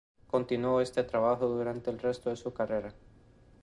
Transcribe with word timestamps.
Continuó 0.25 0.81
este 0.81 1.03
trabajo 1.03 1.45
durante 1.47 1.91
el 1.91 1.99
resto 1.99 2.31
de 2.31 2.35
su 2.35 2.51
carrera. 2.51 2.91